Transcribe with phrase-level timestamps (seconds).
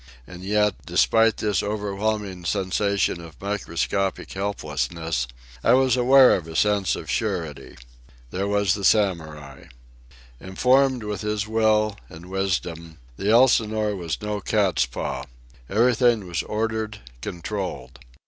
[0.25, 5.27] And yet, despite this overwhelming sensation of microscopic helplessness,
[5.63, 7.75] I was aware of a sense of surety.
[8.31, 9.65] There was the Samurai.
[10.39, 15.25] Informed with his will and wisdom, the Elsinore was no cat's paw.
[15.69, 17.99] Everything was ordered, controlled.